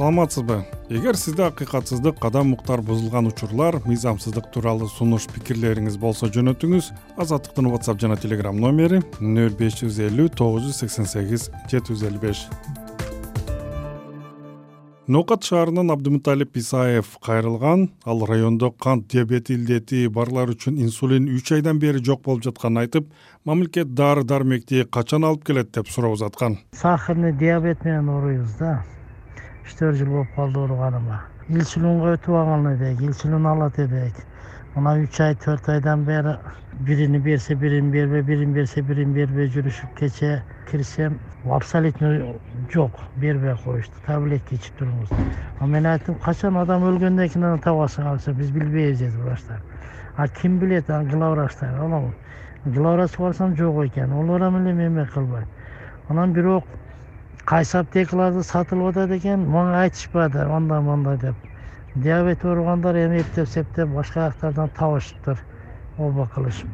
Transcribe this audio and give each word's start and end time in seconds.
саламатсызбы? 0.00 0.64
Эгер 0.88 1.14
сизде 1.14 1.42
акыйкатсыздык 1.44 2.16
кадам 2.18 2.54
уктар 2.54 2.80
бузулган 2.80 3.26
учурлар 3.28 3.82
мыйзамсыздык 3.84 4.46
тууралуу 4.54 4.88
сунуш 4.88 5.26
пикирлериңиз 5.28 5.98
болсо 6.00 6.30
жөнөтүңүз 6.32 6.86
азаттыктын 7.20 7.66
whatsapp 7.68 8.00
жана 8.00 8.16
telegram 8.16 8.56
номери 8.56 9.02
нөл 9.20 9.52
беш 9.58 9.82
жүз 9.82 9.98
элүү 10.06 10.30
тогуз 10.40 10.64
жүз 10.64 10.78
сексен 10.80 11.04
сегиз 11.04 11.50
жети 11.68 11.92
жүз 11.92 12.04
элүү 12.08 12.20
беш. 12.22 12.46
Ноокат 15.04 15.44
шаарынан 15.44 15.92
абдымуталип 15.92 16.56
исаев 16.56 17.18
кайрылган 17.20 17.90
ал 18.06 18.24
райондо 18.24 18.70
кант 18.70 19.04
диабети 19.12 19.58
илдети 19.58 20.06
барлар 20.08 20.54
үчүн 20.54 20.78
инсулин 20.80 21.26
үч 21.34 21.52
айдан 21.58 21.82
бери 21.82 22.00
жок 22.00 22.22
болуп 22.24 22.46
жатканын 22.46 22.86
айтып 22.86 23.12
мамлекет 23.44 23.92
дары 23.92 24.24
дармекти 24.24 24.86
качан 24.88 25.28
алып 25.28 25.44
келет 25.44 25.74
деп 25.76 25.92
суроо 25.92 26.14
узаткан. 26.16 26.56
Сахарный 26.72 27.36
диабет 27.36 27.84
менен 27.84 28.08
ооруйбуз 28.08 28.56
да 28.62 28.78
үч 29.64 29.76
төрт 29.78 29.96
жыл 29.96 30.08
болуп 30.14 30.34
калды 30.36 30.60
ооруганыма 30.60 31.20
инсулинге 31.48 32.14
өтүп 32.16 32.36
алган 32.40 32.66
элек 32.74 33.00
инсулин 33.02 33.46
алат 33.46 33.78
элек 33.78 34.24
мына 34.74 34.94
үч 35.02 35.20
ай 35.20 35.34
төрт 35.34 35.68
айдан 35.68 36.04
бери 36.04 36.36
бирини 36.86 37.18
берсе 37.18 37.54
бирин 37.54 37.90
бербей 37.90 38.22
бирин 38.22 38.52
берсе 38.54 38.82
бирин 38.82 39.12
бербей 39.12 39.48
жүрүшүп 39.50 39.96
кечээ 39.98 40.42
кирсем 40.70 41.18
абсолютно 41.50 42.34
жок 42.72 42.92
бербей 43.16 43.56
коюшту 43.64 43.94
таблетка 44.06 44.54
ичип 44.54 44.78
туруңуз. 44.78 45.10
А 45.58 45.66
мен 45.66 45.86
айттым 45.86 46.14
качан 46.22 46.56
адам 46.56 46.86
өлгөндөн 46.86 47.28
кийин 47.28 47.44
анан 47.44 47.64
табасың 47.64 48.06
алса 48.12 48.32
биз 48.32 48.50
билбейбиз 48.50 48.98
деди 48.98 49.16
врачтар 49.16 49.60
а 50.16 50.28
ким 50.28 50.58
билет 50.58 50.90
анан 50.90 51.08
главврачтар 51.08 51.74
анан 51.74 52.12
главврачка 52.64 53.22
барсам 53.22 53.56
жок 53.56 53.84
экен 53.86 54.12
олорам 54.12 54.56
эле 54.62 54.86
эме 54.86 55.06
кылбайт 55.06 55.48
анан 56.08 56.32
бирок 56.32 56.64
кайсы 57.50 57.78
аптекаларда 57.80 58.44
сатылып 58.46 58.92
атат 58.92 59.12
экен 59.16 59.40
мага 59.50 59.80
айтышпады 59.82 60.44
андай 60.56 60.80
мындай 60.86 61.16
деп. 61.18 61.34
Диабет 61.96 62.44
ооругандар 62.44 62.94
эми 62.94 63.22
эптеп 63.24 63.48
септеп 63.48 63.88
башка 63.96 64.28
жактардан 64.28 64.70
табышыптыр 64.76 65.40
ооба 65.98 66.28
кылышып 66.34 66.68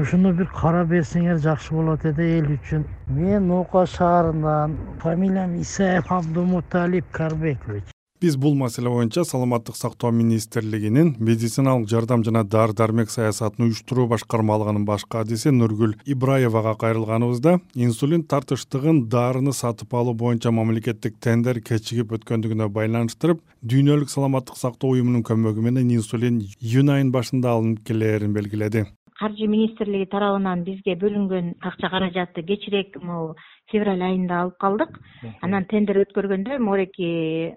ушуну 0.00 0.32
бир 0.40 0.48
карап 0.56 0.90
берсеңер 0.90 1.38
жакшы 1.44 1.74
болот 1.74 2.04
эди 2.10 2.26
эл 2.40 2.50
үчүн. 2.56 2.82
Мен 3.06 3.46
ноокат 3.48 3.94
шаарынан 3.94 4.74
фамилиям 5.04 5.54
исаев 5.60 6.10
абдумуталип 6.10 7.06
карбекович 7.12 7.97
биз 8.20 8.36
бул 8.36 8.54
маселе 8.58 8.90
боюнча 8.90 9.22
саламаттык 9.24 9.76
сактоо 9.76 10.10
министрлигинин 10.10 11.14
медициналык 11.20 11.88
жардам 11.88 12.24
жана 12.26 12.42
дары 12.44 12.74
дармек 12.74 13.10
саясатын 13.14 13.66
уюштуруу 13.68 14.08
башкармалыгынын 14.10 14.84
баш 14.88 15.04
кадиси 15.14 15.52
нургүл 15.54 15.94
ибраевага 16.14 16.74
кайрылганыбызда 16.80 17.58
инсулин 17.86 18.24
тартыштыгын 18.32 19.04
даарыны 19.14 19.52
сатып 19.52 19.94
алуу 19.94 20.14
боюнча 20.14 20.50
мамлекеттик 20.50 21.20
тендер 21.22 21.60
кечигип 21.70 22.16
өткөндүгүнө 22.18 22.68
байланыштырып 22.78 23.44
дүйнөлүк 23.62 24.10
саламаттык 24.10 24.58
сактоо 24.58 24.96
уюмунун 24.96 25.22
көмөгү 25.22 25.68
менен 25.68 25.94
инсулин 25.94 26.40
июнь 26.42 26.90
айынын 26.90 27.14
башында 27.14 27.54
алынып 27.54 27.86
келээрин 27.86 28.34
белгиледи. 28.34 28.88
Каржы 29.18 29.46
министрлиги 29.50 30.06
тарабынан 30.10 30.62
бизге 30.66 30.94
бөлүнгөн 30.98 31.54
акча 31.70 31.90
каражатты 31.90 32.42
кечирээк 32.46 33.00
могу 33.02 33.34
февраль 33.70 34.02
айында 34.02 34.42
алып 34.42 34.56
калдык. 34.62 34.96
Анан 35.42 35.66
тендер 35.70 36.00
өткөргөндө 36.04 36.58
могуреки 36.62 37.08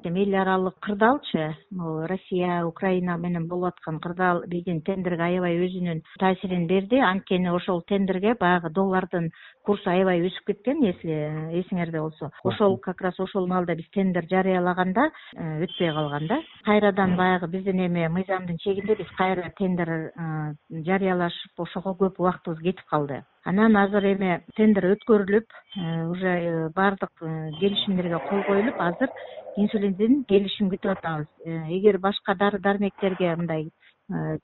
эл 0.04 0.36
аралык 0.42 0.80
кырдаалчы 0.82 1.56
могу 1.72 2.08
россия 2.10 2.66
украина 2.66 3.18
менен 3.18 3.48
болуп 3.48 3.74
аткан 3.76 4.00
кырдаал 4.00 4.44
биздин 4.48 4.82
тендерге 4.82 5.24
аябай 5.24 5.60
өзүнүн 5.66 6.02
таасирин 6.20 6.68
берди. 6.68 7.00
Анткени 7.00 7.50
ошол 7.50 7.82
тендерге 7.88 8.36
баягы 8.40 8.70
доллардын 8.70 9.32
курсу 9.66 9.90
аябай 9.90 10.22
өсүп 10.28 10.52
кеткен 10.52 10.84
если 10.84 11.62
эсиңерде 11.62 12.00
болсо. 12.00 12.32
Ошол 12.44 12.78
как 12.78 13.02
раз 13.02 13.20
ошол 13.20 13.48
маалда 13.48 13.76
биз 13.76 13.90
тендер 13.94 14.28
жарыялаганда 14.30 15.10
э, 15.36 15.64
өтпөй 15.66 15.94
калган 15.94 16.28
да 16.28 16.42
кайрадан 16.66 17.16
баягы 17.16 17.48
биздин 17.48 17.86
эми 17.86 18.08
мыйзамдын 18.08 18.58
чегинде 18.58 18.96
биз 18.96 19.12
кайра 19.18 19.52
тендер 19.58 19.90
э, 19.90 20.54
жарыялашып 20.72 21.60
ошого 21.60 21.96
көп 21.96 22.20
убактыбыз 22.20 22.60
кетип 22.60 22.86
калды 22.90 23.24
анан 23.44 23.76
азыр 23.76 24.06
эми 24.14 24.32
тендер 24.56 24.92
өткөрүлүп 24.94 25.48
э, 25.50 26.06
уже 26.06 26.28
э, 26.30 26.70
баардык 26.76 27.12
э, 27.22 27.50
келишимдерге 27.60 28.20
кол 28.30 28.44
коюлуп 28.46 28.78
азыр 28.78 29.10
инсулиндин 29.58 30.24
келишимин 30.30 30.72
күтүп 30.76 30.92
атабыз. 30.98 31.28
Эгер 31.46 31.98
башка 31.98 32.36
дары 32.36 32.60
дармектерге 32.60 33.36
мындай 33.36 33.70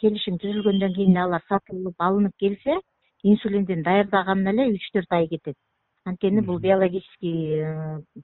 келишим 0.02 0.40
түзүлгөндөн 0.42 0.96
кийин 0.96 1.18
алар 1.18 1.46
сатылып 1.48 2.02
алынып 2.02 2.34
келсе 2.40 2.80
инсулиндин 3.24 3.84
даярдаганына 3.84 4.56
эле 4.56 4.74
үч 4.74 4.90
төрт 4.94 5.14
ай 5.14 5.28
кетет. 5.28 5.56
Анткени 6.06 6.42
бул 6.42 6.60
биологический 6.60 7.64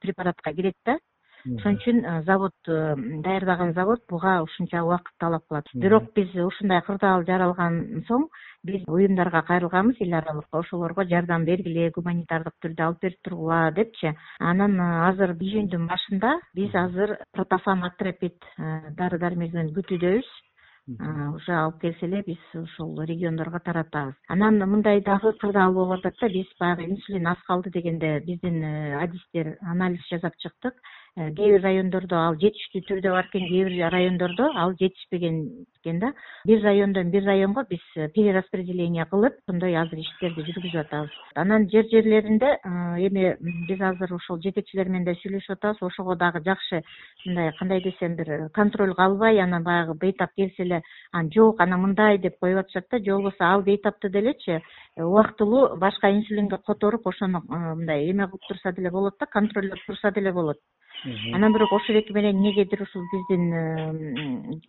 препаратка 0.02 0.54
кирет 0.54 0.76
да 0.86 0.98
ошон 1.46 1.76
үчүн 1.76 2.24
завод 2.26 2.54
даярдаган 2.66 3.74
завод 3.74 4.02
буга 4.10 4.42
ушунча 4.44 4.84
убакыт 4.84 5.14
талап 5.20 5.44
кылат. 5.48 5.68
Бирок 5.74 6.14
биз 6.16 6.34
ушундай 6.36 6.82
кырдаал 6.82 7.26
жаралган 7.26 8.04
соң 8.08 8.28
биз 8.64 8.84
уюмдарга 8.88 9.42
кайрылганбыз 9.50 10.00
эл 10.00 10.14
аралык 10.14 10.48
ошолорго 10.52 11.04
жардам 11.04 11.46
бергиле 11.46 11.92
гуманитардык 11.96 12.56
түрдө 12.64 12.86
алып 12.88 13.02
берип 13.02 13.20
тургула 13.24 13.72
депчи. 13.72 14.14
Анан 14.40 14.80
азыр 14.80 15.36
июньдун 15.40 15.88
башында 15.88 16.40
биз 16.56 16.74
азыр 16.74 17.18
протофан 17.34 17.84
атрепит 17.84 18.40
дары 18.98 19.20
дармегин 19.20 19.76
күтүүдөбүз. 19.76 20.32
Уже 20.86 21.54
алып 21.56 21.78
келсе 21.82 22.06
эле 22.06 22.24
биз 22.28 22.40
ушул 22.60 22.98
региондорго 23.08 23.60
таратабыз. 23.64 24.16
Анан 24.28 24.58
мындай 24.70 25.00
дагы 25.02 25.32
кырдаал 25.40 25.74
болуп 25.74 26.00
атат 26.00 26.20
да 26.20 26.28
биз 26.28 26.50
баягы 26.60 26.84
инсулин 26.84 27.28
аз 27.28 27.38
калды 27.48 27.72
дегенде 27.72 28.20
биздин 28.20 28.62
э, 28.64 28.98
адистер 29.04 29.58
анализ 29.62 30.02
жасап 30.12 30.36
чыктык. 30.44 30.74
Э, 30.74 31.03
кээ 31.16 31.30
бир 31.30 31.62
райондордо 31.62 32.18
ал 32.18 32.36
жетиштүү 32.42 32.82
түрдө 32.88 33.12
бар 33.14 33.28
экен 33.30 33.46
кээ 33.46 33.66
бир 33.70 33.92
райондордо 33.94 34.48
ал 34.58 34.74
жетишпеген 34.80 35.36
экен 35.78 36.00
да. 36.00 36.14
Бир 36.46 36.64
райондон 36.64 37.12
бир 37.12 37.24
районго 37.24 37.64
биз 37.70 37.82
э, 37.96 38.10
перераспределение 38.10 39.06
кылып 39.06 39.38
ошондой 39.46 39.76
азыр 39.78 40.00
иштерди 40.00 40.42
жүргүзүп 40.42 40.80
атабыз. 40.82 41.12
Анан 41.36 41.70
жер 41.70 41.86
жерлеринде 41.92 42.58
э, 42.58 42.70
эми 43.06 43.36
биз 43.68 43.82
азыр 43.82 44.16
ошол 44.16 44.42
жетекчилер 44.42 44.90
менен 44.90 45.06
да 45.06 45.14
сүйлөшүп 45.22 45.54
атабыз. 45.54 45.84
Ошого 45.84 46.16
дагы 46.16 46.42
жакшы 46.42 46.82
мындай 47.26 47.52
кандай 47.60 47.84
десем 47.84 48.16
бир 48.16 48.50
контролго 48.50 49.04
албай 49.04 49.40
анан 49.40 49.64
баягы 49.64 49.94
бейтап 49.94 50.34
келсе 50.36 50.64
эле 50.64 50.82
анан 51.12 51.30
жок 51.32 51.62
анан 51.62 51.82
мындай 51.82 52.18
деп 52.18 52.40
коюп 52.40 52.66
атышат 52.66 52.88
да. 52.90 52.98
Же 52.98 53.14
болбосо 53.14 53.44
ал 53.54 53.62
бейтапты 53.62 54.10
делечи 54.10 54.64
убактылуу 54.98 55.78
башка 55.78 56.10
инсулинге 56.10 56.58
которуп 56.58 57.06
ошону 57.08 57.44
мындай 57.48 58.10
эме 58.10 58.26
кылып 58.26 58.48
турса 58.48 58.72
деле 58.72 58.90
болот 58.90 59.14
да 59.20 59.28
контролдоп 59.28 59.80
турса 59.86 60.12
деле 60.12 60.32
болот 60.32 60.58
анан 61.34 61.54
бирок 61.54 61.72
ошол 61.74 61.96
эки 62.00 62.14
менен 62.14 62.38
эмнегедир 62.38 62.82
ушул 62.84 63.04
биздин 63.12 64.62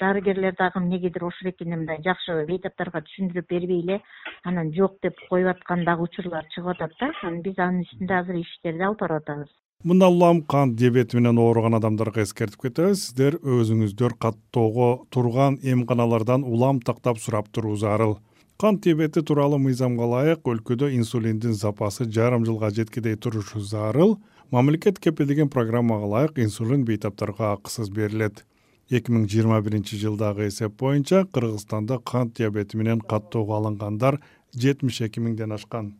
дарыгерлер 0.00 0.54
дагы 0.58 0.80
эмнегедир 0.80 1.24
ошол 1.24 1.50
экини 1.50 1.76
мындай 1.76 2.02
жакшы 2.02 2.44
бейтаптарга 2.48 3.04
түшүндүрүп 3.06 3.48
бербей 3.48 3.82
эле 3.84 4.00
анан 4.44 4.72
жок 4.74 4.98
деп 5.02 5.16
коюп 5.28 5.54
аткан 5.54 5.84
дагы 5.84 6.08
учурлар 6.08 6.46
чыгып 6.54 6.74
атат 6.74 6.92
да. 7.00 7.12
Анан 7.22 7.42
биз 7.42 7.58
анын 7.58 7.84
үстүндө 7.86 8.14
азыр 8.18 8.40
иштерди 8.40 8.82
алып 8.82 9.00
барып 9.00 9.22
атабыз. 9.22 9.50
Мындан 9.84 10.12
улам 10.12 10.42
кант 10.42 10.76
диабети 10.76 11.16
менен 11.16 11.38
ооруган 11.38 11.74
адамдарга 11.74 12.22
эскертип 12.22 12.60
кетебиз. 12.66 13.06
Сиздер 13.06 13.38
өзүңүздөр 13.40 14.18
каттоого 14.18 15.06
турган 15.10 15.56
эмканалардан 15.62 16.44
улам 16.44 16.80
тактап 16.80 17.18
сурап 17.18 17.48
туруу 17.48 17.76
зарыл 17.76 18.18
кант 18.60 18.82
диабети 18.84 19.22
тууралуу 19.24 19.56
мыйзамга 19.56 20.04
ылайык 20.04 20.48
өлкөдө 20.52 20.90
инсулиндин 20.92 21.54
запасы 21.56 22.04
жарым 22.16 22.44
жылга 22.44 22.68
жеткидей 22.76 23.16
турушу 23.16 23.62
зарыл 23.64 24.18
мамлекет 24.50 25.00
кепилдеген 25.00 25.48
программага 25.48 26.04
ылайык 26.04 26.42
инсулин 26.44 26.84
бейтаптарга 26.84 27.54
акысыз 27.54 27.88
берилет. 27.88 28.44
Эки 28.90 29.16
миң 29.16 29.24
жыйырма 29.32 29.62
биринчи 29.64 29.96
жылдагы 29.96 30.50
эсеп 30.52 30.76
боюнча 30.76 31.24
кыргызстанда 31.32 32.02
кант 32.04 32.36
диабети 32.36 32.76
менен 32.76 33.00
каттоого 33.00 33.56
алынгандар 33.56 34.20
жетимиш 34.52 35.00
эки 35.08 35.24
миңден 35.24 35.56
ашкан 35.56 35.94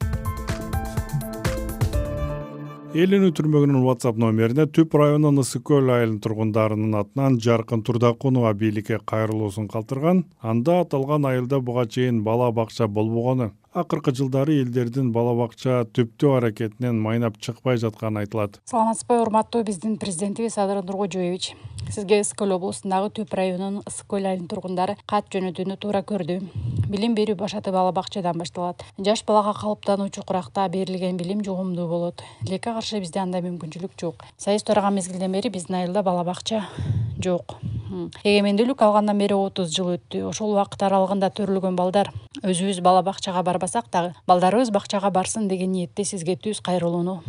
эл 2.91 3.13
үнү 3.15 3.29
түрмөгүнүн 3.39 3.85
whatsapp 3.87 4.17
номерине 4.19 4.65
түп 4.75 4.97
районунун 4.99 5.45
ысык 5.45 5.63
көл 5.69 5.93
айылынын 5.95 6.17
тургундарынын 6.25 6.97
атынан 6.99 7.37
жаркын 7.45 7.85
турдакунова 7.87 8.51
бийликке 8.59 8.99
кайрылуусун 9.13 9.69
калтырган 9.71 10.25
анда 10.43 10.81
аталган 10.83 11.29
айылда 11.31 11.61
буга 11.63 11.85
чейин 11.87 12.25
бала 12.27 12.51
бакча 12.51 12.89
болбогону 12.89 13.53
акыркы 13.73 14.13
жылдары 14.15 14.57
элдердин 14.65 15.13
бала 15.15 15.35
бакча 15.39 15.85
түптөө 15.95 16.37
аракетинен 16.41 16.99
майнап 16.99 17.39
чыкпай 17.39 17.79
жатканы 17.79 18.25
айтылат. 18.25 18.59
Саламатсызбы 18.67 19.21
урматтуу 19.23 19.63
биздин 19.65 19.97
президентибиз 19.97 20.59
садыр 20.59 20.83
нуркожоевич 20.83 21.55
сизге 21.91 22.21
ысык 22.21 22.43
көл 22.43 22.57
облусундагы 22.59 23.13
түп 23.21 23.35
районунун 23.39 23.85
ысык 23.87 24.11
көл 24.11 24.27
айылынын 24.27 24.51
тургундары 24.51 24.97
кат 25.07 25.31
жөнөтүүнү 25.31 25.79
туура 25.79 26.03
көрдү. 26.03 26.41
Билим 26.91 27.15
берүү 27.15 27.37
башаты 27.39 27.71
бала 27.71 27.93
бакчадан 27.95 28.39
башталат. 28.39 28.83
Жаш 28.99 29.23
балага 29.27 29.55
калыптануучу 29.61 30.27
куракта 30.27 30.69
берилген 30.69 31.17
билим 31.17 31.45
жугумдуу 31.47 31.87
болот. 31.89 32.25
Тилекке 32.45 32.75
каршы 32.75 32.99
бизде 32.99 33.23
андай 33.23 33.47
мүмкүнчүлүк 33.47 33.95
жок. 34.01 34.27
Союз 34.37 34.67
тараган 34.67 34.99
мезгилден 34.99 35.33
бери 35.33 35.51
биздин 35.51 35.79
айылда 35.83 36.03
бала 36.03 36.25
бакча 36.27 36.67
жок 37.23 37.59
эгемендүүлүк 37.91 38.83
алгандан 38.87 39.19
бери 39.19 39.35
отуз 39.35 39.75
жыл 39.75 39.95
өттү. 39.97 40.23
Ошол 40.31 40.55
убакыт 40.55 40.83
аралыгында 40.87 41.31
төрөлгөн 41.35 41.77
балдар 41.79 42.13
өзүбүз 42.41 42.81
бала 42.87 43.03
бакчага 43.03 43.43
барбасак 43.43 43.91
дагы 43.93 44.15
балдарыбыз 44.31 44.71
бакчага 44.71 45.11
барсын 45.11 45.49
деген 45.51 45.73
ниетте 45.75 46.05
сизге 46.05 46.37
түз 46.37 46.63
кайрылууну 46.63 47.21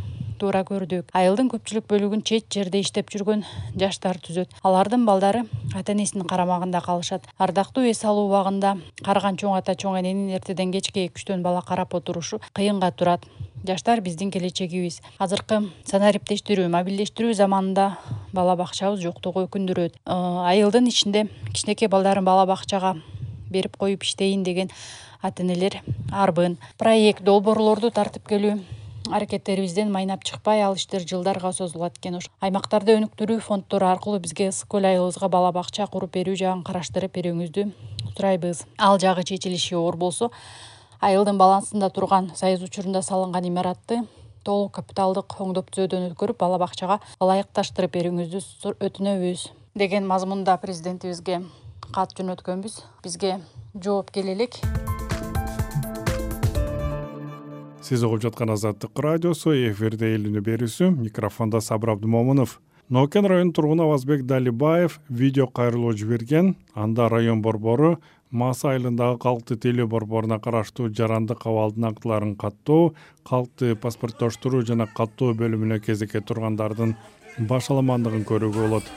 туура 0.42 0.64
көрдүк. 0.66 1.12
Айылдын 1.14 1.52
көпчүлүк 1.54 1.86
бөлүгүн 1.92 2.24
чет 2.26 2.48
жерде 2.54 2.82
иштеп 2.82 3.12
жүргөн 3.14 3.44
жаштар 3.78 4.18
түзөт. 4.26 4.56
Алардын 4.66 5.06
балдары 5.06 5.44
ата 5.78 5.94
энесинин 5.94 6.26
карамагында 6.30 6.82
калышат. 6.82 7.28
Ардактуу 7.38 7.86
эс 7.86 8.02
алуу 8.06 8.26
убагында 8.30 8.76
карыган 9.06 9.38
чоң 9.38 9.60
ата 9.60 9.78
чоң 9.78 10.00
эненин 10.02 10.34
эртеден 10.34 10.74
кечке 10.74 11.06
эки 11.06 11.22
үчтөн 11.22 11.46
бала 11.46 11.62
карап 11.62 11.94
отурушу 11.94 12.42
кыйынга 12.58 12.90
турат 12.92 13.28
жаштар 13.68 14.02
биздин 14.02 14.32
келечегибиз. 14.32 15.02
Азыркы 15.20 15.62
санариптештирүү 15.90 16.68
мобилдештирүү 16.74 17.36
заманында 17.38 17.96
бала 18.34 18.56
бакчабыз 18.60 19.02
жоктугу 19.04 19.46
өкүндүрөт. 19.48 19.98
Э, 20.06 20.18
айылдын 20.52 20.88
ичинде 20.90 21.28
кичинекей 21.54 21.88
балдарын 21.88 22.26
бала 22.26 22.46
бакчага 22.46 22.96
берип 23.50 23.78
коюп 23.78 24.04
иштейин 24.04 24.44
деген 24.44 24.70
ата 25.22 25.44
энелер 25.44 25.82
арбын. 26.12 26.58
Проект 26.78 27.24
долбоорлорду 27.24 27.92
тартып 27.92 28.28
келүү 28.28 28.60
аракеттерибизден 29.12 29.92
майнап 29.92 30.24
чыкпай 30.24 30.62
ал 30.64 30.76
иштер 30.76 31.06
жылдарга 31.08 31.52
созулат 31.54 31.98
экен. 31.98 32.18
Ошо 32.18 32.30
аймактарда 32.42 32.96
өнүктүрүү 33.00 33.40
фонддору 33.44 33.90
аркылуу 33.92 34.20
бизге 34.24 34.50
ысык 34.50 34.70
көл 34.72 34.88
айылыбызга 34.88 35.30
бала 35.30 35.52
бакча 35.52 35.88
куруп 35.88 36.14
берүү 36.16 36.38
жагын 36.40 36.64
караштырып 36.64 37.18
берүүңүздү 37.18 37.68
сурайбыз. 38.16 38.66
Ал 38.78 39.00
жагы 39.00 39.24
чечилиши 39.24 39.76
оор 39.76 39.98
болсо 39.98 40.32
айылдын 41.02 41.38
балансында 41.42 41.90
турган 41.90 42.30
союз 42.38 42.62
учурунда 42.62 43.02
салынган 43.02 43.48
имаратты 43.50 44.04
толук 44.46 44.76
капиталдык 44.78 45.34
оңдоп 45.42 45.74
түзөөдөн 45.74 46.12
өткөрүп 46.12 46.38
бала 46.44 46.60
бакчага 46.62 47.00
ылайыкташтырып 47.26 47.96
берүүңүздү 47.98 48.76
өтүнөбүз 48.88 49.48
деген 49.82 50.06
мазмунда 50.06 50.60
президентибизге 50.62 51.42
кат 51.90 52.14
жөнөткөнбүз 52.20 52.78
бизге 53.02 53.40
жооп 53.74 54.14
келе 54.14 54.38
элек 54.38 54.62
сиз 57.82 58.06
угуп 58.06 58.22
жаткан 58.22 58.54
азаттык 58.54 59.02
радиосу 59.02 59.58
эфирде 59.58 60.14
эл 60.14 60.30
үнү 60.30 60.46
берүүсү 60.46 60.94
микрофондо 60.94 61.60
сабыр 61.66 61.96
абдымомунов. 61.96 62.60
Нокен 62.92 63.26
районунун 63.26 63.54
тургуну 63.56 63.84
авазбек 63.88 64.26
далибаев 64.28 65.00
видео 65.10 65.48
кайрылуу 65.48 65.94
жиберген 65.94 66.56
анда 66.76 67.10
район 67.10 67.42
борбору 67.42 67.98
маса 68.32 68.70
айылындагы 68.72 69.18
калкты 69.20 69.58
тейлөө 69.60 69.90
борборуна 69.92 70.38
караштуу 70.40 70.88
жарандык 70.88 71.44
абалдын 71.52 71.90
актыларын 71.90 72.36
каттоо 72.40 72.94
калкты 73.28 73.76
паспорттоштуруу 73.76 74.62
жана 74.68 74.88
каттоо 74.88 75.34
бөлүмүнө 75.36 75.82
кезекке 75.84 76.22
тургандардын 76.24 76.96
баш 77.50 77.68
аламандыгын 77.72 78.24
көрүүгө 78.24 78.68
болот. 78.68 78.88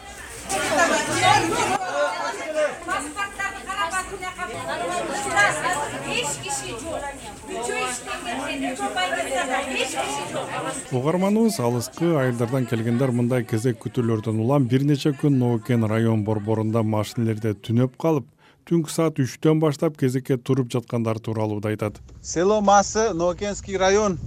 Угарманыбыз 10.94 11.58
алыскы 11.58 12.12
айылдардан 12.20 12.69
келгендер 12.70 13.10
мындай 13.10 13.42
кезек 13.42 13.81
күтүүлөрдөн 13.82 14.38
улам 14.44 14.69
бир 14.70 14.84
нече 14.86 15.10
күн 15.10 15.40
ноокен 15.42 15.88
район 15.90 16.22
борборунда 16.25 16.84
машинелерде 16.86 17.54
түнөп 17.66 17.98
калып 17.98 18.28
түнкү 18.69 18.90
саат 18.90 19.19
үчтөн 19.20 19.61
баштап 19.61 19.99
кезекке 20.00 20.37
туруп 20.37 20.70
жаткандар 20.72 21.19
тууралууда 21.20 21.69
айтат. 21.75 22.00
Село 22.22 22.61
масы 22.61 23.12
ноокенский 23.12 23.76
район. 23.76 24.19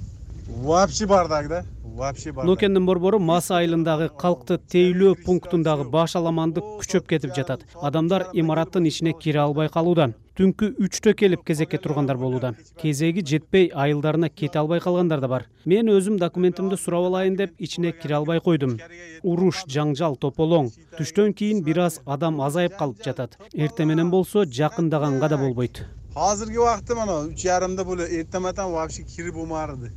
Вообще 0.47 1.05
бардак 1.05 1.47
да 1.47 1.65
вообще 1.97 2.31
бардак. 2.31 2.45
Ноокендин 2.47 2.85
борбору 2.85 3.19
масы 3.19 3.53
айылындагы 3.57 4.09
калкты 4.09 4.57
тейлөө 4.57 5.17
пунктундагы 5.25 5.89
баш 5.89 6.15
аламандык 6.15 6.63
күчөп 6.81 7.07
кетип 7.09 7.35
жатат. 7.35 7.65
Адамдар 7.81 8.29
имараттын 8.33 8.87
ичине 8.87 9.13
кире 9.13 9.41
албай 9.41 9.69
калууда. 9.69 10.13
Түнкү 10.37 10.75
үчтө 10.85 11.15
келип 11.17 11.43
кезекке 11.43 11.79
тургандар 11.81 12.17
болууда. 12.21 12.53
Кезеги 12.77 13.25
жетпей 13.25 13.71
айылдарына 13.73 14.29
кете 14.29 14.59
албай 14.59 14.79
калгандар 14.79 15.19
да 15.19 15.27
бар. 15.27 15.47
Мен 15.65 15.89
өзүм 15.89 16.19
документимди 16.21 16.77
сурап 16.77 17.09
алайын 17.09 17.35
деп 17.35 17.55
ичине 17.57 17.91
кире 17.91 18.15
албай 18.21 18.39
койдум. 18.39 18.77
Уруш 19.23 19.65
жаңжал 19.65 20.15
тополоң. 20.21 20.69
Түштөн 20.99 21.33
кийин 21.33 21.63
бир 21.65 21.87
аз 21.89 22.01
адам 22.05 22.39
азайып 22.41 22.77
калып 22.77 23.01
жатат. 23.03 23.39
Эртең 23.53 23.89
менен 23.89 24.11
болсо 24.13 24.45
жакындаганга 24.45 25.29
да 25.29 25.37
болбойт. 25.37 25.87
Азыркы 26.15 26.61
убакта 26.61 26.95
мына 26.97 27.23
үч 27.29 27.45
ярымда 27.45 27.83
бул 27.85 27.99
эртематан 28.01 28.71
вообще 28.71 29.03
кирип 29.03 29.35
болмаарды 29.35 29.91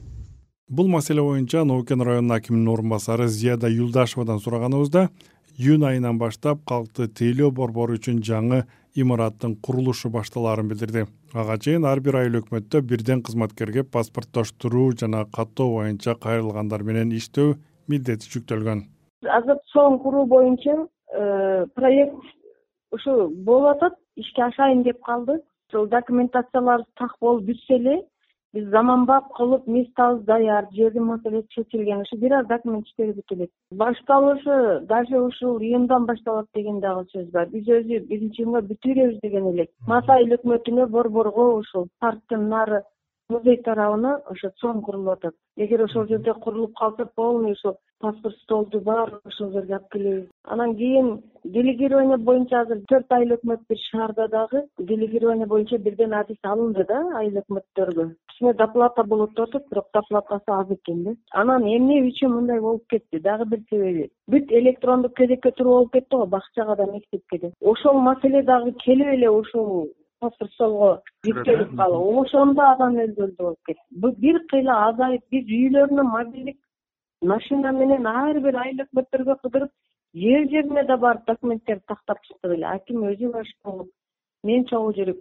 бул 0.71 0.89
маселе 0.89 1.23
боюнча 1.23 1.65
ноокен 1.65 2.03
районунун 2.03 2.37
акиминин 2.37 2.69
орун 2.69 2.89
басары 2.89 3.27
зияда 3.27 3.69
юлдашевадан 3.69 4.39
сураганыбызда 4.39 5.09
июнь 5.59 5.85
айынан 5.85 6.19
баштап 6.19 6.61
калкты 6.65 7.09
тейлөө 7.21 7.51
борбору 7.51 7.97
үчүн 7.99 8.21
жаңы 8.23 8.63
имараттын 8.95 9.57
курулушу 9.57 10.11
башталаарын 10.11 10.69
билдирди. 10.71 11.07
Ага 11.35 11.59
чейин 11.59 11.85
ар 11.85 12.01
бир 12.01 12.21
айыл 12.23 12.39
өкмөттө 12.41 12.83
бирден 12.87 13.23
кызматкерге 13.23 13.83
паспорттоштуруу 13.83 14.93
жана 15.01 15.25
каттоо 15.35 15.75
боюнча 15.75 16.15
кайрылгандар 16.15 16.87
менен 16.87 17.11
иштөө 17.19 17.57
милдети 17.89 18.31
жүктөлгөн. 18.31 18.87
Азыр 19.27 19.59
чоң 19.75 19.99
куруу 20.05 20.25
боюнча 20.27 20.77
э, 20.79 21.67
проект 21.75 22.15
ушу 22.95 23.29
болуп 23.35 23.75
атат 23.75 23.99
ишке 24.17 24.47
ашайын 24.47 24.85
деп 24.87 25.03
калды. 25.03 25.41
Ушул 25.71 25.87
документациялар 25.91 26.87
так 26.99 27.19
болуп 27.21 27.51
бүтсө 27.51 27.75
эле 27.79 28.01
биз 28.55 28.69
заманбап 28.70 29.32
кылып 29.38 29.67
местабыз 29.67 30.25
даяр 30.25 30.67
жердин 30.73 31.05
маселеси 31.05 31.49
чечилген 31.55 32.00
ушу 32.00 32.17
бир 32.20 32.32
аз 32.38 32.47
документ 32.47 32.87
иштери 32.87 33.14
элек 33.31 33.50
башталышы 33.73 34.81
даже 34.87 35.20
ушул 35.20 35.58
июндан 35.61 36.06
башталат 36.06 36.47
деген 36.55 36.81
дагы 36.81 37.05
сөз 37.12 37.31
бар. 37.31 37.47
Биз 37.49 37.67
өзү 37.67 38.06
биринчи 38.08 38.43
июнга 38.43 38.61
бүтүрө 38.61 39.00
беребиз 39.00 39.20
деген 39.23 39.47
элек. 39.52 39.70
Мас 39.87 40.05
өкмөтүнө 40.37 40.87
борборго 40.87 41.47
ушул 41.58 41.88
парктын 42.00 42.49
нары 42.49 42.82
музей 43.31 43.56
тарабына 43.67 44.17
ошо 44.32 44.50
чоң 44.62 44.82
курулуп 44.82 45.19
атат. 45.19 45.35
Эгер 45.56 45.85
ошол 45.85 46.06
жерде 46.06 46.35
курулуп 46.35 46.77
калса 46.79 47.06
полный 47.17 47.53
ошо 47.53 47.77
паспорт 48.00 48.37
столду 48.43 48.81
баарын 48.81 49.21
ошол 49.25 49.53
жерге 49.53 49.75
алып 49.75 49.93
келебиз. 49.93 50.29
Анан 50.44 50.75
кийин 50.77 51.23
делегирование 51.44 52.17
боюнча 52.17 52.61
азыр 52.61 52.81
төрт 52.88 53.12
айыл 53.12 53.37
өкмөт 53.37 53.61
бир 53.69 53.79
шаарда 53.91 54.29
дагы 54.29 54.65
делегирование 54.79 55.47
боюнча 55.47 55.79
бирден 55.79 56.15
адис 56.15 56.38
алынды 56.43 56.85
да 56.88 57.00
айыл 57.19 57.41
өкмөттөргө 57.43 58.11
кичине 58.41 58.55
доплата 58.55 59.05
болот 59.05 59.31
деп 59.37 59.49
атат 59.49 59.69
бирок 59.71 59.87
доплатасы 59.94 60.44
аз 60.49 60.71
экен 60.71 61.05
да. 61.05 61.15
Анан 61.33 61.62
эмне 61.65 62.00
үчүн 62.09 62.35
мындай 62.35 62.61
болуп 62.61 62.85
кетти? 62.88 63.21
Дагы 63.21 63.44
бир 63.44 63.61
себеби. 63.71 64.11
Бүт 64.29 64.50
электрондук 64.50 65.15
кезекке 65.17 65.50
туруу 65.50 65.75
болуп 65.75 65.93
кетти 65.93 66.17
го 66.17 66.26
бакчага 66.26 66.76
да 66.76 66.87
мектепке 66.93 67.38
да 67.38 67.50
ошол 67.61 68.00
маселе 68.00 68.43
дагы 68.43 68.73
келип 68.85 69.06
эле 69.06 69.31
ушул 69.31 69.88
паспорт 70.21 70.53
столго 70.55 70.89
жүктөлүп 71.27 71.77
калып 71.81 72.19
ошондо 72.23 72.67
адам 72.73 72.99
өлгөлдүү 73.05 73.45
болуп 73.45 73.69
кетти. 73.69 73.85
Бир 74.25 74.41
кыйла 74.53 74.77
азайып 74.89 75.25
биз 75.35 75.55
үйлөрүнө 75.59 76.05
мобилдик 76.11 76.59
машина 77.33 77.73
менен 77.73 78.07
ар 78.07 78.41
бир 78.47 78.59
айыл 78.65 78.85
өкмөттөргө 78.87 79.37
кыдырып 79.45 79.73
жер 80.25 80.47
жерине 80.53 80.85
да 80.91 80.97
барып 80.97 81.27
документтерди 81.27 81.83
тактап 81.89 82.23
чыктык 82.29 82.53
эле. 82.57 82.67
Аким 82.67 83.05
өзү 83.11 83.33
баш 83.33 83.50
болуп 83.65 83.91
мен 84.45 84.65
чогуу 84.71 84.93
жүрүп 84.99 85.21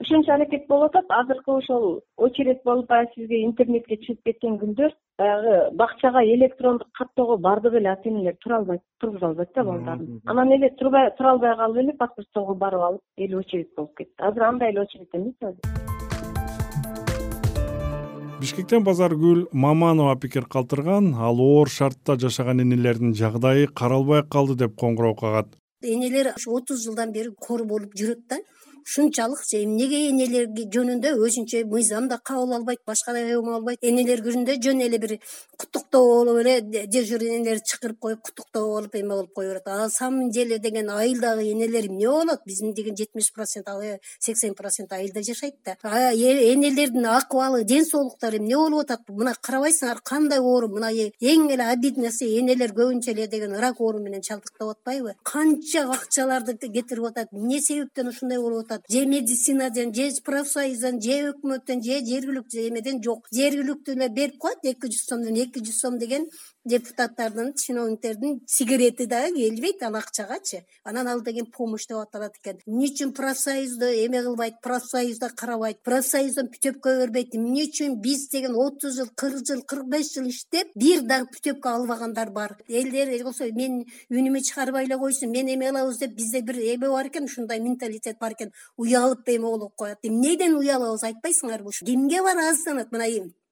ошончо 0.00 0.32
аракет 0.32 0.66
болуп 0.68 0.96
атат. 0.96 1.06
Азыркы 1.08 1.50
ошол 1.52 2.00
очередь 2.16 2.62
болуп 2.64 2.88
баягы 2.88 3.10
сизге 3.14 3.44
интернетке 3.44 3.96
чыгып 3.96 4.22
кеткен 4.24 4.58
күндөр 4.58 4.94
баягы 5.18 5.76
бакчага 5.76 6.24
электрондук 6.24 6.88
каттоого 6.98 7.36
бардык 7.36 7.74
эле 7.74 7.90
ата 7.92 8.08
энелер 8.08 8.36
тура 8.40 8.56
албайт 8.58 8.80
тургуза 9.00 9.26
албайт 9.26 9.50
да 9.54 9.64
балдарын 9.64 10.20
анан 10.26 10.52
эле 10.52 10.70
тура 10.78 11.12
албай 11.18 11.56
калып 11.56 11.76
эле 11.76 11.92
паспорт 11.92 12.28
столго 12.28 12.54
барып 12.54 12.80
алып 12.80 13.00
эл 13.18 13.38
очередь 13.38 13.74
болуп 13.76 13.96
кетти. 13.96 14.14
Азыр 14.18 14.42
андай 14.42 14.70
эле 14.70 14.80
очередь 14.80 15.08
эмес 15.12 15.34
азыр 15.40 15.60
бишкектен 18.40 18.84
базаргүл 18.84 19.48
маманова 19.52 20.16
пикир 20.16 20.46
калтырган. 20.46 21.14
Ал 21.14 21.40
оор 21.40 21.68
шартта 21.68 22.16
жашаган 22.16 22.60
энелердин 22.60 23.14
жагдайы 23.14 23.66
каралбай 23.66 24.22
калды 24.22 24.56
деп 24.64 24.78
коңгуроо 24.80 25.14
кагат 25.14 25.60
энелер 25.82 26.32
ушу 26.36 26.56
отуз 26.56 26.84
жылдан 26.84 27.12
бери 27.12 27.30
кор 27.46 27.64
болуп 27.64 27.94
жүрөт 27.96 28.24
да 28.28 28.38
ушунчалык 28.90 29.40
эмнеге 29.54 29.98
энелер 30.10 30.48
жөнүндө 30.74 31.12
өзүнчө 31.22 31.62
мыйзам 31.70 32.08
да 32.10 32.18
кабыл 32.18 32.56
албайт 32.56 32.80
башка 32.86 33.12
да 33.14 33.20
эме 33.22 33.52
болбойт 33.52 33.78
энелер 33.86 34.22
күнүндө 34.24 34.56
жөн 34.64 34.82
эле 34.86 34.98
бир 34.98 35.12
куттуктоо 35.56 36.24
болуп 36.24 36.40
эле 36.42 36.86
дежурный 36.86 37.36
энелерди 37.36 37.70
чакырып 37.70 38.00
коюп 38.00 38.22
куттуктоо 38.26 38.66
болуп 38.74 38.94
эме 38.94 39.14
болуп 39.14 39.34
кое 39.34 39.48
берет. 39.48 39.62
А 39.66 39.88
самом 39.88 40.30
деле 40.30 40.58
деген 40.58 40.90
айылдагы 40.90 41.52
энелер 41.52 41.86
эмне 41.86 42.08
болот? 42.08 42.40
Биздин 42.46 42.74
деген 42.74 42.96
жетимиш 42.96 43.32
процент 43.32 43.68
ал 43.68 43.80
сексен 44.18 44.54
процент 44.54 44.92
айылда 44.92 45.22
жашайт 45.22 45.54
да. 45.64 45.76
Энелердин 45.82 47.06
акыбалы 47.06 47.64
ден 47.64 47.84
соолуктары 47.84 48.38
эмне 48.38 48.56
болуп 48.56 48.80
атат? 48.80 49.06
Мына 49.08 49.34
карабайсыңар 49.40 50.00
кандай 50.02 50.40
оору 50.40 50.68
мына 50.68 50.90
эң 50.90 51.50
эле 51.52 51.70
обидныйсы 51.70 52.26
энелер 52.40 52.74
көбүнчө 52.74 53.14
эле 53.14 53.28
деген 53.28 53.54
рак 53.54 53.80
оору 53.80 54.00
менен 54.00 54.22
жабдыктап 54.22 54.74
атпайбы. 54.74 55.14
Канча 55.22 55.86
акчаларды 55.92 56.56
кетирип 56.58 57.04
атат? 57.12 57.28
Эмне 57.32 57.60
себептен 57.60 58.08
ушундай 58.08 58.38
болуп 58.38 58.66
атат 58.66 58.79
же 58.88 59.06
медицинадан 59.06 59.94
же 59.94 60.10
профсоюздан 60.24 61.00
же 61.02 61.16
өкмөттөн 61.32 61.82
же 61.84 62.00
жергиликтүү 62.06 62.68
эмеден 62.68 63.02
жок. 63.04 63.28
Жергиликтүү 63.34 63.94
эле 63.96 64.08
берип 64.08 64.38
коет 64.38 64.64
эки 64.64 64.90
жүз 64.90 65.04
сомдон 65.08 65.36
эки 65.36 65.60
жүз 65.60 65.80
сом 65.82 65.98
деген 65.98 66.26
депутаттардын 66.64 67.54
чиновниктердин 67.54 68.40
сигарети 68.46 69.06
дагы 69.06 69.34
келбейт 69.34 69.82
ал 69.82 69.96
акчагачы. 69.96 70.64
Анан 70.84 71.08
ал 71.08 71.20
деген 71.20 71.46
помощь 71.46 71.86
деп 71.86 71.98
аталат 71.98 72.36
экен. 72.36 72.58
Эмне 72.66 72.86
үчүн 72.86 73.12
профсоюзду 73.12 73.86
эме 73.86 74.22
кылбайт 74.22 74.60
профсоюзда 74.62 75.30
карабайт 75.30 75.82
профсоюздон 75.82 76.48
путевка 76.48 76.98
бербейт 77.00 77.34
эмне 77.34 77.64
үчүн 77.64 78.00
биз 78.00 78.28
деген 78.28 78.54
отуз 78.54 78.96
жыл 78.96 79.08
кырк 79.16 79.46
жыл 79.46 79.62
кырк 79.62 79.86
беш 79.88 80.12
жыл 80.14 80.28
иштеп 80.28 80.68
бир 80.74 81.00
дагы 81.02 81.30
путевка 81.32 81.74
албагандар 81.74 82.30
бар. 82.30 82.58
Элдер 82.68 83.24
болсо 83.24 83.44
мен 83.52 83.84
үнүмө 84.10 84.42
чыгарбай 84.42 84.84
эле 84.84 84.98
койсун 84.98 85.30
мен 85.30 85.48
эме 85.48 85.70
кылабыз 85.70 85.98
деп 85.98 86.14
бизде 86.14 86.42
бир 86.42 86.58
эме 86.58 86.88
бар 86.88 87.08
экен 87.08 87.24
ушундай 87.24 87.60
менталитет 87.60 88.18
бар 88.20 88.32
экен. 88.32 88.52
Уялып 88.76 89.26
эме 89.28 89.46
болуп 89.46 89.74
коет. 89.76 89.98
Эмнеден 90.02 90.56
уялабыз 90.56 91.04
айтпайсыңарбы 91.04 91.72
кимге 91.84 92.22
барып 92.22 92.50
азыктанат 92.50 92.92
мына 92.92 93.08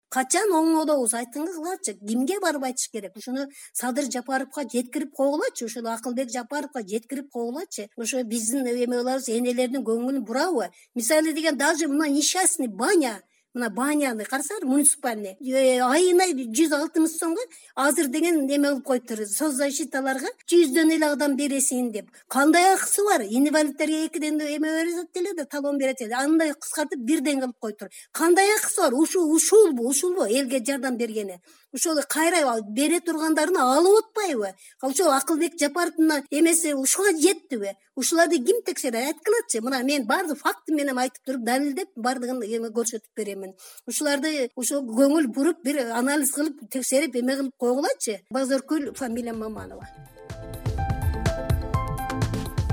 качан 0.09 0.53
оңолобуз 0.57 1.15
айтыңызларчы 1.21 1.95
кимге 2.00 2.38
барып 2.41 2.65
айтыш 2.71 2.88
керек? 2.93 3.17
Ушуну 3.17 3.47
садыр 3.73 4.11
жапаровго 4.11 4.65
жеткирип 4.73 5.15
койгулачы 5.15 5.67
ушул 5.67 5.88
акылбек 5.93 6.31
жапаровго 6.33 6.83
жеткирип 6.83 7.31
койгулачы 7.33 7.88
ошо 7.97 8.23
биздин 8.25 8.67
эме 8.67 8.87
кылабыз 8.97 9.29
энелердин 9.29 9.85
көңүлүн 9.85 10.25
бурабы 10.25 10.71
мисалы 10.95 11.33
деген 11.33 11.59
даже 11.59 11.88
мына 11.88 12.09
несчастный 12.09 12.69
баня 12.69 13.21
мына 13.59 13.71
баняны 13.75 14.25
карасаңар 14.25 14.65
муниципальный. 14.71 15.35
Э, 15.43 15.81
айына 15.83 16.29
жүз 16.31 16.73
алтымыш 16.79 17.17
сомго 17.19 17.43
азыр 17.75 18.07
деген 18.09 18.47
неме 18.47 18.71
кылып 18.71 18.85
коюптур. 18.87 19.25
Соцзащиталарга 19.27 20.31
жүздөн 20.50 20.95
эле 20.95 21.11
адам 21.11 21.37
бересиң 21.37 21.91
деп. 21.93 22.11
Кандай 22.29 22.73
акысы 22.75 23.05
бар? 23.05 23.27
Инвалидтерге 23.27 24.07
экиден 24.07 24.41
эме 24.41 24.71
берет 24.79 25.17
эле 25.17 25.35
да 25.35 25.45
талон 25.45 25.79
берет 25.79 26.00
эле 26.00 26.15
андай 26.15 26.55
кыскартып 26.55 27.00
бирден 27.00 27.41
кылып 27.41 27.59
коюптур. 27.61 27.88
Кандай 28.12 28.55
акысы 28.57 28.81
бар? 28.81 28.95
Ушул 28.95 29.33
ушулбу 29.35 29.88
ушулбу 29.88 30.25
элге 30.25 30.62
жардам 30.65 30.97
бергени 30.97 31.41
ошол 31.75 32.00
кайра 32.08 32.60
бере 32.70 33.00
тургандарын 33.00 33.56
алып 33.56 34.04
атпайбы 34.04 34.54
ошол 34.82 35.12
акылбек 35.12 35.58
жапаровдун 35.60 36.25
эмеси 36.30 36.75
ушуга 36.75 37.12
жеттиби? 37.12 37.75
Ушуларды 37.96 38.38
ким 38.38 38.62
текшерет 38.62 38.94
айткылачы 38.94 39.60
мына 39.60 39.82
мен 39.82 40.06
баардык 40.06 40.38
факты 40.38 40.72
менен 40.72 40.98
айтып 40.98 41.25
туруп 41.26 41.42
далилдеп 41.44 41.88
баардыгын 41.96 42.42
эме 42.42 42.68
көрсөтүп 42.70 43.10
беремин. 43.16 43.54
Ушуларды 43.87 44.50
ошо 44.54 44.82
көңүл 44.87 45.26
буруп 45.34 45.64
бир 45.64 45.80
анализ 45.90 46.30
кылып 46.32 46.60
текшерип 46.70 47.16
эме 47.16 47.37
кылып 47.37 47.56
койгулачы. 47.58 48.20
Базаркүл 48.30 48.94
фамилиям 48.94 49.40
маманова. 49.42 49.88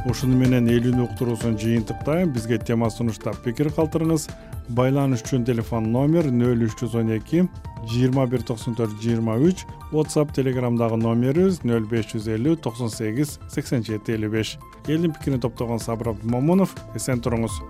Ушуну 0.05 0.37
менен 0.37 0.67
эл 0.69 0.91
үн 0.91 1.01
уктуруусун 1.07 1.57
жыйынтыктайм. 1.57 2.33
Бизге 2.33 2.59
тема 2.59 2.91
сунуштап 2.93 3.41
пикир 3.43 3.71
калтырыңыз 3.73 4.29
байланыш 4.69 5.21
үчүн 5.25 5.45
телефон 5.45 5.91
номер 5.93 6.31
нөл 6.33 6.65
үч 6.65 6.77
жүз 6.81 6.95
он 6.99 7.11
эки 7.15 7.45
жыйырма 7.91 8.25
бир 8.27 8.41
токсон 8.41 8.75
төрт 8.75 8.97
жыйырма 9.01 9.37
үч. 9.37 9.65
Whatsapp 9.91 10.33
телеграмдагы 10.33 10.97
номерибиз 10.97 11.61
нөл 11.63 11.85
беш 11.85 12.09
жүз 12.13 12.29
элүү 12.35 12.57
токсон 12.65 12.89
сегиз 12.89 13.37
сексен 13.53 13.85
жети 13.85 14.17
элүү 14.17 14.31
беш. 14.33 14.57
Элдин 14.87 15.13
пикирин 15.13 15.43
топтогон 15.43 15.79
сабыр 15.79 16.15
абдымомунов 16.15 16.73
эсен 16.95 17.21
туруңуз 17.21 17.61